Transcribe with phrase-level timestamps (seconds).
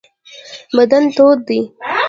[0.77, 1.59] بدن تود دی.